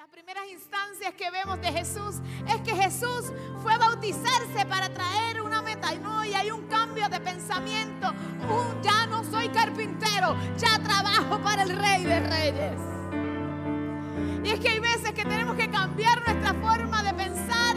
[0.00, 3.30] las primeras instancias que vemos de Jesús es que Jesús
[3.62, 5.92] fue a bautizarse para traer una meta.
[5.96, 8.10] No, y hay un cambio de pensamiento.
[8.82, 12.80] Ya no soy carpintero, ya trabajo para el Rey de Reyes.
[14.42, 17.76] Y es que hay veces que tenemos que cambiar nuestra forma de pensar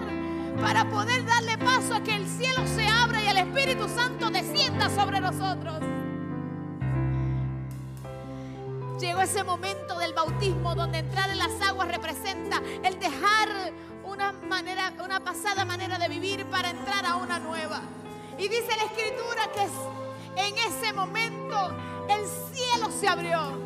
[0.61, 4.89] para poder darle paso a que el cielo se abra y el Espíritu Santo descienda
[4.89, 5.81] sobre nosotros.
[9.03, 13.49] Llegó ese momento del bautismo donde entrar en las aguas representa el dejar
[14.05, 17.81] una manera, una pasada manera de vivir para entrar a una nueva.
[18.37, 21.75] Y dice la escritura que en ese momento
[22.07, 22.25] el
[22.55, 23.59] cielo se abrió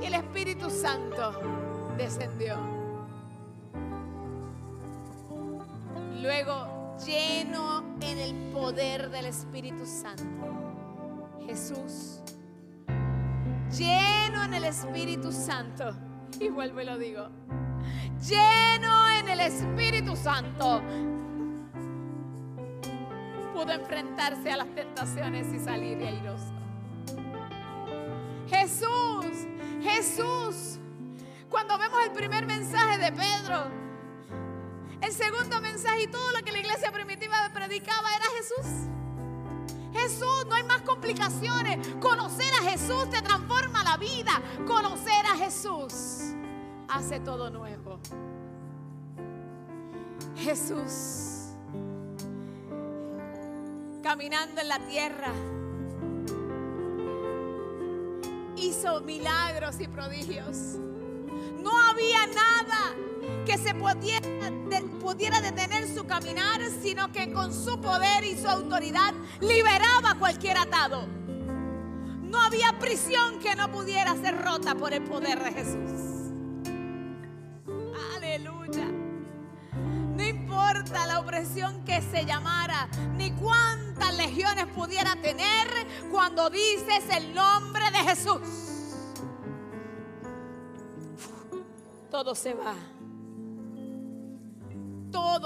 [0.00, 1.40] y el Espíritu Santo
[1.98, 2.56] descendió.
[6.20, 10.46] Luego, lleno en el poder del Espíritu Santo,
[11.48, 12.22] Jesús,
[13.72, 15.96] lleno en el Espíritu Santo,
[16.38, 17.28] y vuelvo y lo digo,
[18.28, 20.82] lleno en el Espíritu Santo,
[23.54, 26.52] pudo enfrentarse a las tentaciones y salir airoso.
[28.48, 29.46] Jesús,
[29.82, 30.78] Jesús,
[31.48, 33.70] cuando vemos el primer mensaje de Pedro,
[35.00, 38.88] el segundo mensaje y todo lo que la iglesia primitiva predicaba era Jesús.
[39.92, 41.86] Jesús, no hay más complicaciones.
[42.00, 44.40] Conocer a Jesús te transforma la vida.
[44.66, 46.34] Conocer a Jesús
[46.88, 48.00] hace todo nuevo.
[50.36, 51.54] Jesús,
[54.02, 55.32] caminando en la tierra,
[58.56, 60.78] hizo milagros y prodigios.
[61.62, 62.94] No había nada
[63.44, 70.14] que se pudiera, detener su caminar, sino que con su poder y su autoridad liberaba
[70.18, 71.06] cualquier atado.
[72.22, 76.32] No había prisión que no pudiera ser rota por el poder de Jesús.
[78.16, 78.86] Aleluya.
[80.16, 85.68] No importa la opresión que se llamara, ni cuántas legiones pudiera tener
[86.10, 88.40] cuando dices el nombre de Jesús.
[92.10, 92.74] Todo se va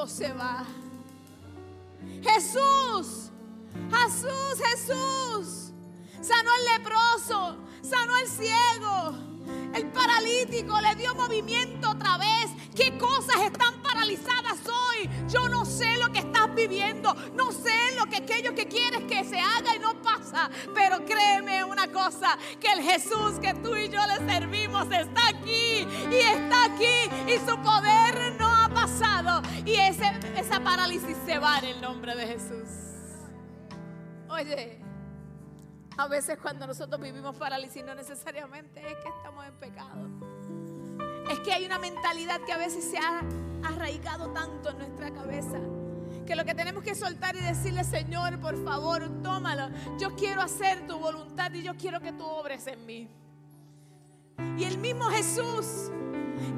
[0.05, 0.65] se va.
[2.23, 3.31] Jesús,
[3.91, 5.73] Jesús, Jesús.
[6.21, 9.15] Sanó al leproso, sanó al ciego,
[9.75, 12.51] el paralítico, le dio movimiento otra vez.
[12.75, 15.09] ¿Qué cosas están paralizadas hoy?
[15.29, 19.25] Yo no sé lo que estás viviendo, no sé lo que aquello que quieres que
[19.25, 20.51] se haga y no pasa.
[20.75, 25.87] Pero créeme una cosa, que el Jesús que tú y yo le servimos está aquí
[26.11, 28.46] y está aquí y su poder no
[29.65, 32.69] Y esa parálisis se va en el nombre de Jesús.
[34.29, 34.83] Oye.
[35.99, 40.09] A veces cuando nosotros vivimos parálisis no necesariamente es que estamos en pecado.
[41.31, 43.23] Es que hay una mentalidad que a veces se ha
[43.65, 45.59] arraigado tanto en nuestra cabeza.
[46.27, 49.71] Que lo que tenemos que soltar y decirle, Señor, por favor, tómalo.
[49.99, 53.09] Yo quiero hacer tu voluntad y yo quiero que tú obres en mí.
[54.59, 55.91] Y el mismo Jesús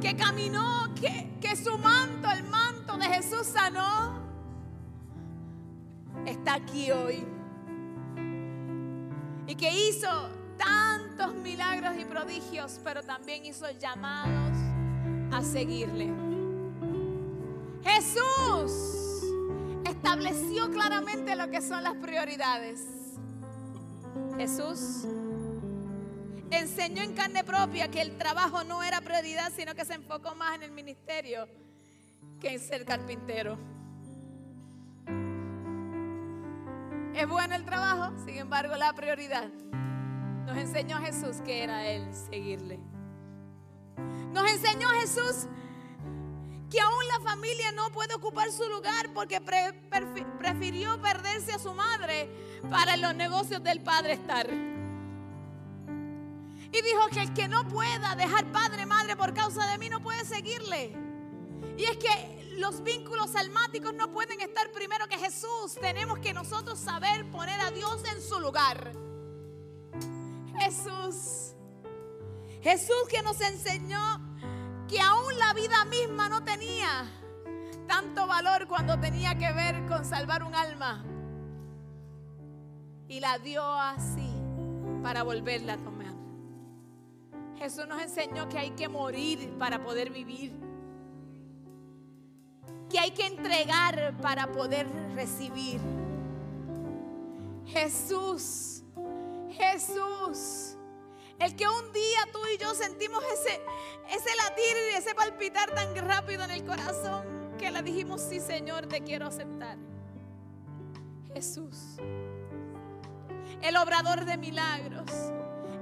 [0.01, 4.21] que caminó, que, que su manto, el manto de Jesús sanó,
[6.27, 7.25] está aquí hoy
[9.47, 10.09] y que hizo
[10.59, 14.57] tantos milagros y prodigios, pero también hizo llamados
[15.33, 16.13] a seguirle.
[17.83, 19.25] Jesús
[19.87, 22.85] estableció claramente lo que son las prioridades.
[24.37, 25.07] Jesús
[26.57, 30.55] enseñó en carne propia que el trabajo no era prioridad, sino que se enfocó más
[30.57, 31.49] en el ministerio
[32.41, 33.59] que en ser carpintero.
[37.15, 39.51] Es bueno el trabajo, sin embargo la prioridad
[40.49, 42.81] nos enseñó Jesús que era Él seguirle.
[44.33, 45.47] Nos enseñó Jesús
[46.71, 52.31] que aún la familia no puede ocupar su lugar porque prefirió perderse a su madre
[52.71, 54.49] para los negocios del Padre estar.
[56.71, 60.03] Y dijo que el que no pueda dejar padre, madre por causa de mí no
[60.03, 60.95] puede seguirle.
[61.77, 65.77] Y es que los vínculos almáticos no pueden estar primero que Jesús.
[65.81, 68.93] Tenemos que nosotros saber poner a Dios en su lugar.
[70.59, 71.55] Jesús.
[72.63, 74.21] Jesús que nos enseñó
[74.89, 77.07] que aún la vida misma no tenía
[77.87, 81.05] tanto valor cuando tenía que ver con salvar un alma.
[83.09, 84.31] Y la dio así
[85.03, 85.98] para volverla a tomar.
[87.59, 90.69] Jesús nos enseñó que hay que morir para poder vivir
[92.89, 95.81] que hay que entregar para poder recibir.
[97.67, 98.83] Jesús,
[99.51, 100.77] Jesús
[101.39, 103.61] El que un día tú y yo sentimos ese,
[104.09, 107.25] ese latir ese palpitar tan rápido en el corazón
[107.59, 109.77] que le dijimos, sí Señor, te quiero aceptar.
[111.35, 111.99] Jesús,
[113.61, 115.11] el obrador de milagros,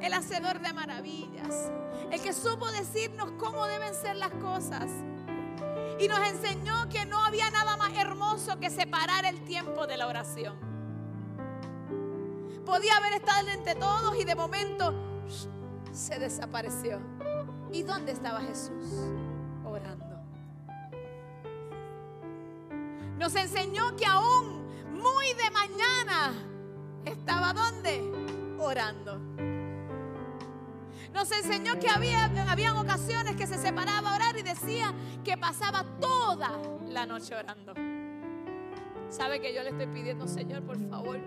[0.00, 1.70] el hacedor de maravillas,
[2.10, 4.90] el que supo decirnos cómo deben ser las cosas.
[5.98, 10.06] Y nos enseñó que no había nada más hermoso que separar el tiempo de la
[10.06, 10.56] oración.
[12.64, 14.94] Podía haber estado entre todos y de momento
[15.92, 17.00] se desapareció.
[17.72, 18.84] ¿Y dónde estaba Jesús?
[19.64, 20.20] Orando.
[23.18, 26.32] Nos enseñó que aún muy de mañana
[27.04, 28.02] estaba donde?
[28.58, 29.35] Orando.
[31.16, 34.92] Nos enseñó que había habían ocasiones que se separaba a orar y decía
[35.24, 36.50] que pasaba toda
[36.90, 37.72] la noche orando.
[39.08, 41.18] ¿Sabe que yo le estoy pidiendo, Señor, por favor,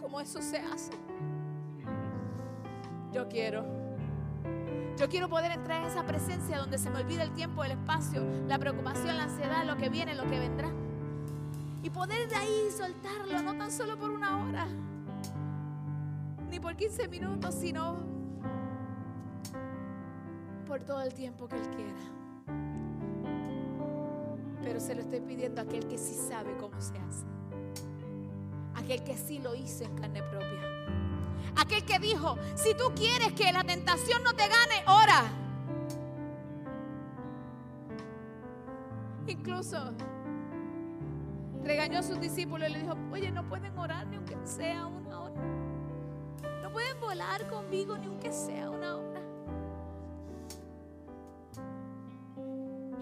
[0.00, 0.92] cómo eso se hace?
[3.12, 3.66] Yo quiero.
[4.96, 8.24] Yo quiero poder entrar en esa presencia donde se me olvida el tiempo, el espacio,
[8.48, 10.70] la preocupación, la ansiedad, lo que viene, lo que vendrá.
[11.82, 14.66] Y poder de ahí soltarlo, no tan solo por una hora,
[16.48, 18.19] ni por 15 minutos, sino
[20.70, 22.00] por todo el tiempo que Él quiera.
[24.62, 27.26] Pero se lo estoy pidiendo a aquel que sí sabe cómo se hace.
[28.76, 30.62] Aquel que sí lo hizo en carne propia.
[31.56, 35.24] Aquel que dijo, si tú quieres que la tentación no te gane, ora.
[39.26, 39.92] Incluso
[41.64, 45.20] regañó a sus discípulos y le dijo, oye, no pueden orar ni aunque sea una
[45.20, 45.42] hora.
[46.62, 49.09] No pueden volar conmigo ni aunque sea una hora.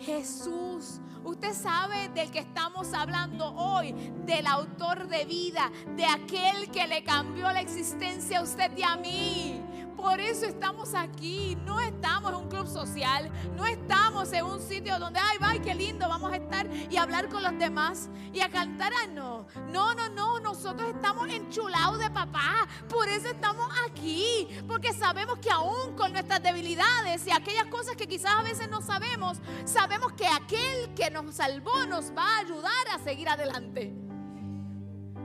[0.00, 1.00] Jesús.
[1.24, 3.92] Usted sabe del que estamos hablando hoy,
[4.24, 8.96] del autor de vida, de aquel que le cambió la existencia a usted y a
[8.96, 9.60] mí.
[9.98, 11.58] Por eso estamos aquí.
[11.66, 13.28] No estamos en un club social.
[13.56, 17.28] No estamos en un sitio donde, ay, va, qué lindo, vamos a estar y hablar
[17.28, 18.92] con los demás y a cantar.
[19.02, 20.38] Ah, no, no, no, no.
[20.38, 22.68] Nosotros estamos enchulados de papá.
[22.88, 24.46] Por eso estamos aquí.
[24.68, 28.80] Porque sabemos que aún con nuestras debilidades y aquellas cosas que quizás a veces no
[28.80, 33.92] sabemos, sabemos que aquel que nos salvó nos va a ayudar a seguir adelante.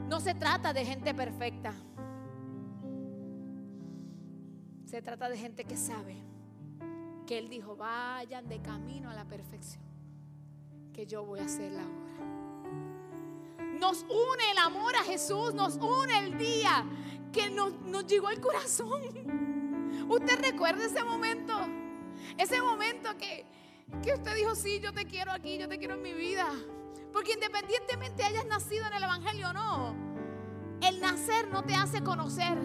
[0.08, 1.76] No se trata de gente perfecta.
[4.94, 6.16] Se trata de gente que sabe
[7.26, 9.82] que Él dijo, vayan de camino a la perfección,
[10.94, 12.14] que yo voy a hacer la obra.
[13.80, 16.86] Nos une el amor a Jesús, nos une el día
[17.32, 17.74] que nos,
[18.06, 19.02] llegó el corazón.
[20.10, 21.56] ¿Usted recuerda ese momento?
[22.38, 23.48] Ese momento que,
[24.04, 26.46] que usted dijo, sí, yo te quiero aquí, yo te quiero en mi vida.
[27.12, 29.96] Porque independientemente hayas nacido en el Evangelio o no,
[30.84, 32.60] el nacer no te hace conocer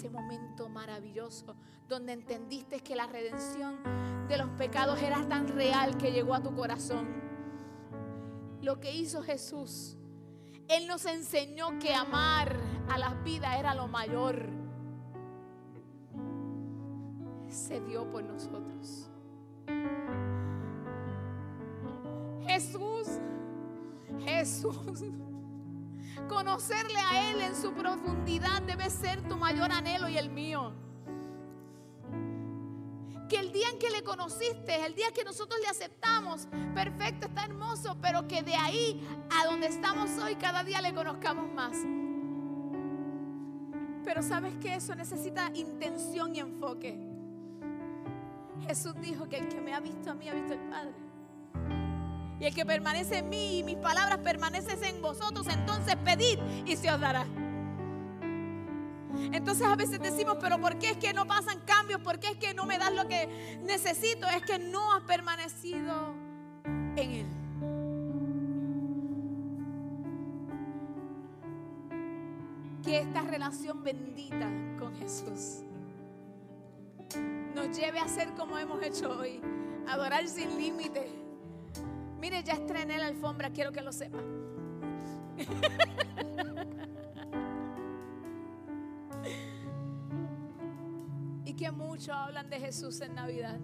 [0.00, 1.54] ese momento maravilloso
[1.86, 3.76] donde entendiste que la redención
[4.28, 7.06] de los pecados era tan real que llegó a tu corazón.
[8.62, 9.98] Lo que hizo Jesús,
[10.68, 12.56] Él nos enseñó que amar
[12.88, 14.48] a las vidas era lo mayor.
[17.46, 19.10] Se dio por nosotros.
[22.46, 23.06] Jesús,
[24.24, 25.04] Jesús.
[26.28, 30.72] Conocerle a Él en su profundidad debe ser tu mayor anhelo y el mío.
[33.28, 37.44] Que el día en que le conociste, el día que nosotros le aceptamos, perfecto, está
[37.44, 39.06] hermoso, pero que de ahí
[39.40, 41.76] a donde estamos hoy, cada día le conozcamos más.
[44.04, 46.98] Pero sabes que eso necesita intención y enfoque.
[48.66, 51.09] Jesús dijo que el que me ha visto a mí ha visto al Padre.
[52.40, 56.74] Y el que permanece en mí y mis palabras permanecen en vosotros, entonces pedid y
[56.74, 57.26] se os dará.
[59.32, 62.00] Entonces a veces decimos, pero ¿por qué es que no pasan cambios?
[62.00, 64.26] ¿Por qué es que no me das lo que necesito?
[64.28, 66.14] Es que no has permanecido
[66.96, 67.26] en Él.
[72.82, 75.64] Que esta relación bendita con Jesús
[77.54, 79.42] nos lleve a ser como hemos hecho hoy,
[79.86, 81.19] adorar sin límite
[82.20, 84.18] Mire, ya estrené la alfombra, quiero que lo sepa.
[91.44, 93.58] y que mucho hablan de Jesús en Navidad.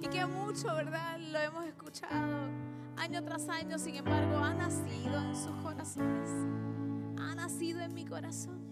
[0.00, 1.18] Y que mucho, ¿verdad?
[1.18, 2.48] Lo hemos escuchado
[2.96, 6.30] año tras año, sin embargo, ha nacido en sus corazones.
[7.20, 8.65] Ha nacido en mi corazón.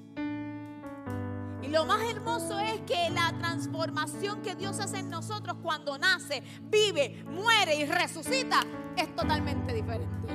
[1.64, 6.42] Y lo más hermoso es que la transformación que Dios hace en nosotros cuando nace,
[6.62, 8.61] vive, muere y resucita
[8.97, 10.28] es totalmente diferente.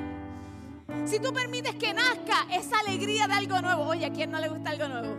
[1.05, 4.49] Si tú permites que nazca esa alegría de algo nuevo, oye, ¿a quién no le
[4.49, 5.15] gusta algo nuevo?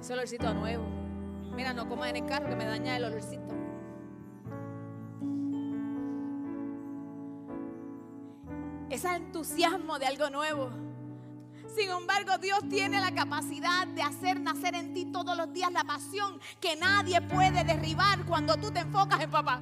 [0.00, 0.84] Ese olorcito nuevo.
[1.54, 3.54] Mira, no comas en el carro que me daña el olorcito.
[8.90, 10.70] Ese entusiasmo de algo nuevo.
[11.74, 15.82] Sin embargo, Dios tiene la capacidad de hacer nacer en ti todos los días la
[15.82, 19.60] pasión que nadie puede derribar cuando tú te enfocas en papá.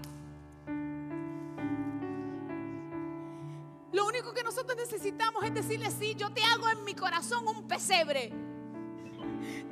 [3.92, 7.66] Lo único que nosotros necesitamos es decirle, sí, yo te hago en mi corazón un
[7.66, 8.32] pesebre.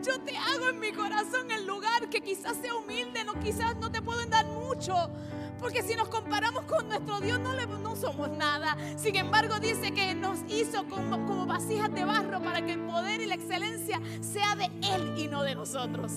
[0.03, 3.91] Yo te hago en mi corazón el lugar que quizás sea humilde, no quizás no
[3.91, 5.11] te puedo dar mucho,
[5.61, 8.77] porque si nos comparamos con nuestro Dios no, le, no somos nada.
[8.97, 13.21] Sin embargo dice que nos hizo como, como vasijas de barro para que el poder
[13.21, 16.13] y la excelencia sea de Él y no de nosotros.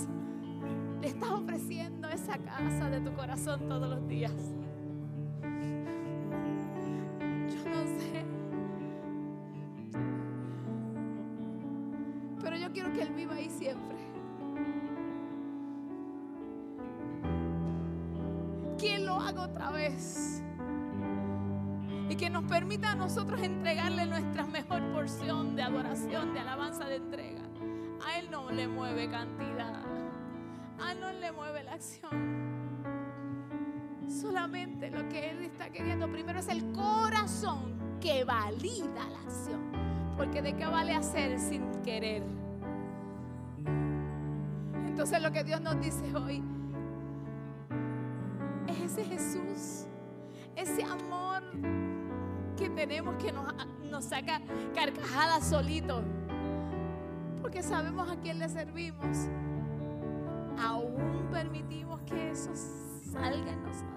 [1.01, 4.31] Le estás ofreciendo esa casa de tu corazón todos los días.
[19.71, 20.41] Vez.
[22.09, 26.97] Y que nos permita a nosotros entregarle nuestra mejor porción de adoración, de alabanza, de
[26.97, 27.41] entrega.
[28.05, 29.81] A Él no le mueve cantidad.
[30.79, 32.43] A Él no le mueve la acción.
[34.07, 39.61] Solamente lo que Él está queriendo primero es el corazón que valida la acción.
[40.17, 42.23] Porque de qué vale hacer sin querer.
[44.85, 46.43] Entonces lo que Dios nos dice hoy
[48.93, 49.87] ese Jesús,
[50.55, 51.41] ese amor
[52.55, 53.51] que tenemos que nos,
[53.89, 54.39] nos saca
[54.75, 56.03] carcajadas solito.
[57.41, 59.17] Porque sabemos a quién le servimos.
[60.59, 62.51] Aún permitimos que eso
[63.11, 63.89] salga en nosotros.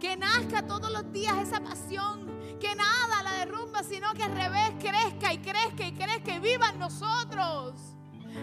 [0.00, 2.26] Que nazca todos los días esa pasión.
[2.58, 6.70] Que nada la derrumba, sino que al revés crezca y crezca y crezca y viva
[6.70, 7.93] en nosotros.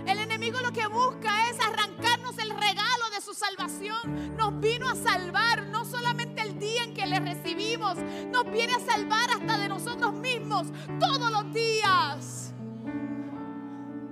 [0.05, 4.35] El enemigo lo que busca es arrancarnos el regalo de su salvación.
[4.37, 7.97] Nos vino a salvar no solamente el día en que le recibimos,
[8.31, 10.67] nos viene a salvar hasta de nosotros mismos
[10.99, 12.53] todos los días.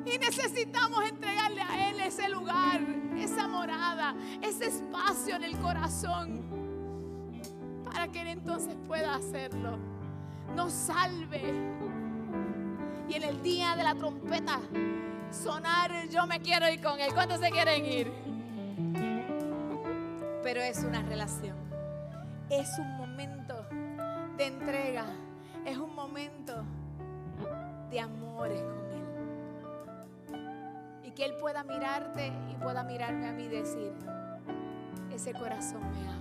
[0.06, 2.82] Y necesitamos entregarle a Él ese lugar,
[3.18, 6.50] esa morada, ese espacio en el corazón
[7.86, 9.78] para que Él entonces pueda hacerlo.
[10.56, 11.54] Nos salve.
[13.08, 14.60] Y en el día de la trompeta
[15.32, 17.14] sonar, yo me quiero ir con Él.
[17.14, 18.12] ¿Cuántos se quieren ir?
[20.44, 21.58] Pero es una relación.
[22.50, 23.66] Es un momento
[24.38, 25.06] de entrega.
[25.66, 26.64] Es un momento
[27.90, 28.92] de amores con
[30.36, 30.48] Él.
[31.04, 33.94] Y que Él pueda mirarte y pueda mirarme a mí y decir,
[35.12, 36.20] ese corazón me ama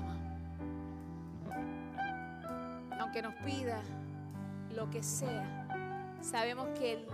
[3.08, 3.80] aunque nos pida
[4.74, 5.66] lo que sea,
[6.20, 7.06] sabemos que el,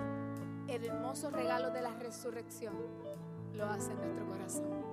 [0.68, 2.75] el, hermoso regalo de la resurrección
[3.52, 4.85] lo hace en nuestro corazón.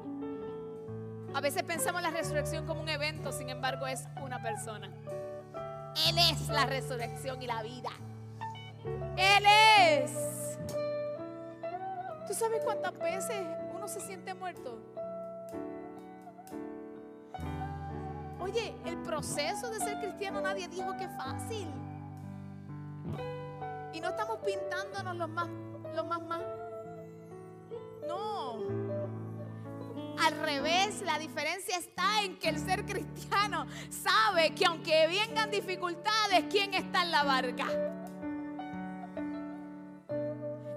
[1.33, 4.89] A veces pensamos la resurrección como un evento, sin embargo es una persona.
[6.07, 7.91] Él es la resurrección y la vida.
[9.17, 9.45] Él
[9.79, 10.57] es.
[12.27, 14.79] ¿Tú sabes cuántas veces uno se siente muerto?
[18.39, 21.67] Oye, el proceso de ser cristiano nadie dijo que es fácil.
[24.01, 25.47] No estamos pintándonos los más,
[25.95, 26.41] los más más.
[28.07, 28.57] No.
[30.19, 36.45] Al revés, la diferencia está en que el ser cristiano sabe que aunque vengan dificultades,
[36.49, 37.67] ¿quién está en la barca?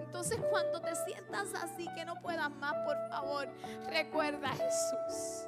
[0.01, 3.49] Entonces cuando te sientas así que no puedas más, por favor,
[3.89, 5.47] recuerda a Jesús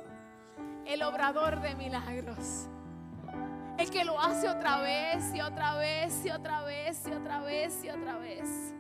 [0.86, 2.68] el obrador de milagros.
[3.78, 7.84] El que lo hace otra vez y otra vez y otra vez y otra vez
[7.84, 8.74] y otra vez.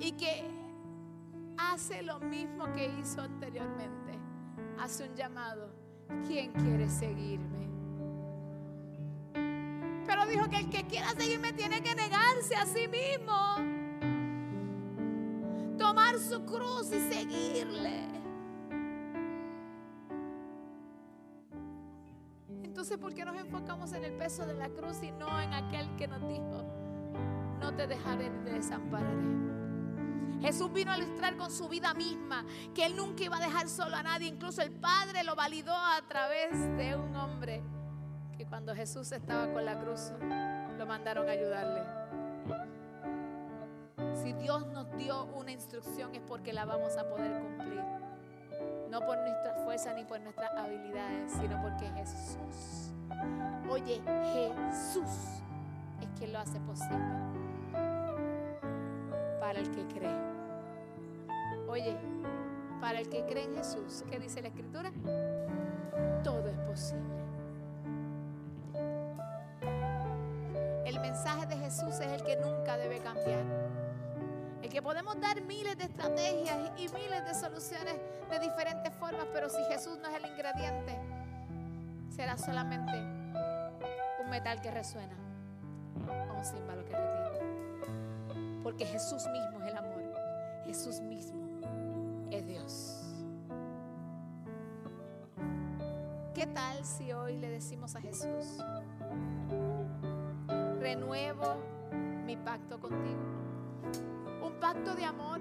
[0.00, 0.44] Y que
[1.56, 4.18] hace lo mismo que hizo anteriormente.
[4.80, 5.70] Hace un llamado.
[6.26, 7.68] ¿Quién quiere seguirme?
[10.06, 13.56] Pero dijo que el que quiera seguirme tiene que negarse a sí mismo.
[15.78, 18.23] Tomar su cruz y seguirle.
[22.94, 25.96] Entonces, ¿por qué nos enfocamos en el peso de la cruz y no en aquel
[25.96, 26.62] que nos dijo,
[27.58, 30.40] no te dejaré ni te desampararé?
[30.40, 33.96] Jesús vino a ilustrar con su vida misma que Él nunca iba a dejar solo
[33.96, 34.28] a nadie.
[34.28, 37.64] Incluso el Padre lo validó a través de un hombre
[38.38, 40.12] que cuando Jesús estaba con la cruz
[40.78, 41.82] lo mandaron a ayudarle.
[44.22, 48.03] Si Dios nos dio una instrucción es porque la vamos a poder cumplir.
[48.94, 52.92] No por nuestra fuerza ni por nuestras habilidades, sino porque Jesús.
[53.68, 54.00] Oye,
[54.32, 55.42] Jesús
[56.00, 57.04] es quien lo hace posible
[59.40, 60.16] para el que cree.
[61.68, 61.96] Oye,
[62.80, 64.92] para el que cree en Jesús, ¿qué dice la Escritura?
[66.22, 67.24] Todo es posible.
[70.86, 73.42] El mensaje de Jesús es el que nunca debe cambiar.
[74.74, 77.94] Que podemos dar miles de estrategias y miles de soluciones
[78.28, 80.98] de diferentes formas, pero si Jesús no es el ingrediente,
[82.10, 82.92] será solamente
[84.20, 85.14] un metal que resuena
[86.08, 87.30] o un símbolo que retira.
[88.64, 90.02] Porque Jesús mismo es el amor.
[90.66, 91.60] Jesús mismo
[92.32, 93.00] es Dios.
[96.34, 98.58] ¿Qué tal si hoy le decimos a Jesús,
[100.80, 101.58] renuevo
[102.26, 103.33] mi pacto contigo?
[104.54, 105.40] Un pacto de amor,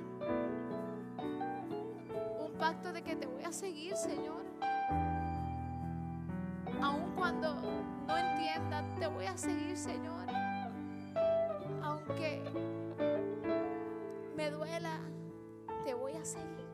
[2.39, 4.43] un pacto de que te voy a seguir, Señor.
[6.82, 7.53] Aun cuando
[8.08, 10.25] no entienda, te voy a seguir, Señor.
[11.84, 12.41] Aunque
[14.36, 15.00] me duela,
[15.86, 16.67] te voy a seguir.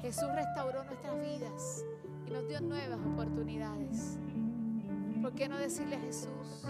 [0.00, 1.84] Jesús restauró nuestras vidas
[2.26, 4.18] y nos dio nuevas oportunidades.
[5.20, 6.64] ¿Por qué no decirle Jesús,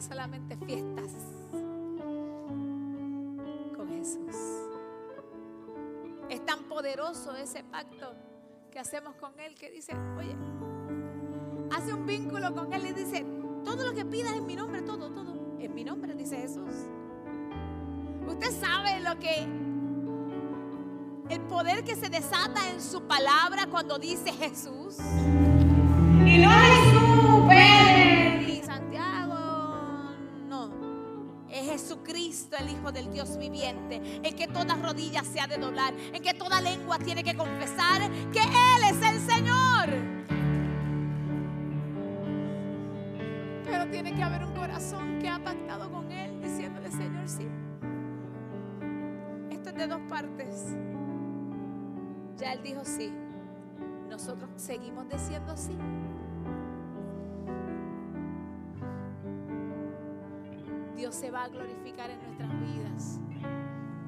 [0.00, 1.12] solamente fiestas
[3.76, 4.36] con Jesús.
[6.28, 8.14] Es tan poderoso ese pacto
[8.70, 10.36] que hacemos con Él que dice, oye,
[11.74, 13.24] hace un vínculo con Él y dice,
[13.64, 16.70] todo lo que pidas en mi nombre, todo, todo, en mi nombre, dice Jesús.
[18.26, 19.46] Usted sabe lo que,
[21.30, 24.98] el poder que se desata en su palabra cuando dice Jesús.
[26.26, 26.50] Y no
[32.58, 36.34] El Hijo del Dios viviente, en que toda rodilla se ha de doblar, en que
[36.34, 39.88] toda lengua tiene que confesar que Él es el Señor.
[43.64, 47.46] Pero tiene que haber un corazón que ha pactado con Él, diciéndole, Señor, sí.
[49.50, 50.76] Esto es de dos partes.
[52.36, 53.12] Ya Él dijo sí.
[54.08, 55.76] Nosotros seguimos diciendo sí.
[61.06, 63.20] Dios se va a glorificar en nuestras vidas.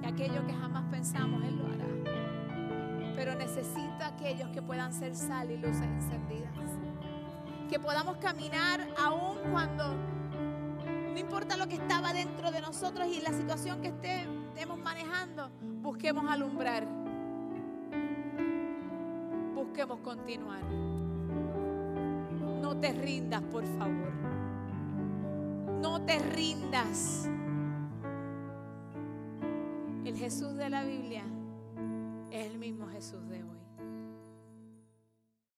[0.02, 3.14] Y aquello que jamás pensamos, Él lo hará.
[3.14, 6.50] Pero necesita aquellos que puedan ser sal y luces encendidas.
[7.70, 13.30] Que podamos caminar aún cuando no importa lo que estaba dentro de nosotros y la
[13.30, 16.84] situación que estemos manejando, busquemos alumbrar.
[19.54, 20.64] Busquemos continuar.
[22.60, 24.17] No te rindas, por favor.
[25.80, 27.28] No te rindas.
[30.04, 31.24] El Jesús de la Biblia
[32.30, 33.58] es el mismo Jesús de hoy.